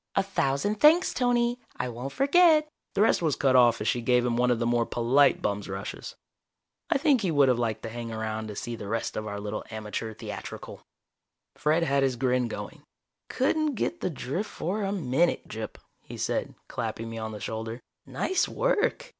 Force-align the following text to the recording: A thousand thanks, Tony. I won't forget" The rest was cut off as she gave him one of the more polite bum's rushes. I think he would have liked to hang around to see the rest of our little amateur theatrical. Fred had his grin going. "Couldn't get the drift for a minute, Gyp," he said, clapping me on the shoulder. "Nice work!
A 0.15 0.23
thousand 0.23 0.79
thanks, 0.79 1.13
Tony. 1.13 1.59
I 1.77 1.87
won't 1.87 2.11
forget" 2.11 2.67
The 2.95 3.03
rest 3.03 3.21
was 3.21 3.35
cut 3.35 3.55
off 3.55 3.81
as 3.81 3.87
she 3.87 4.01
gave 4.01 4.25
him 4.25 4.35
one 4.35 4.49
of 4.49 4.57
the 4.57 4.65
more 4.65 4.87
polite 4.87 5.43
bum's 5.43 5.69
rushes. 5.69 6.15
I 6.89 6.97
think 6.97 7.21
he 7.21 7.29
would 7.29 7.49
have 7.49 7.59
liked 7.59 7.83
to 7.83 7.89
hang 7.89 8.11
around 8.11 8.47
to 8.47 8.55
see 8.55 8.75
the 8.75 8.87
rest 8.87 9.15
of 9.15 9.27
our 9.27 9.39
little 9.39 9.63
amateur 9.69 10.11
theatrical. 10.15 10.81
Fred 11.53 11.83
had 11.83 12.01
his 12.01 12.15
grin 12.15 12.47
going. 12.47 12.81
"Couldn't 13.29 13.75
get 13.75 14.01
the 14.01 14.09
drift 14.09 14.49
for 14.49 14.81
a 14.81 14.91
minute, 14.91 15.47
Gyp," 15.47 15.77
he 16.01 16.17
said, 16.17 16.55
clapping 16.67 17.07
me 17.07 17.19
on 17.19 17.31
the 17.31 17.39
shoulder. 17.39 17.79
"Nice 18.07 18.47
work! 18.49 19.07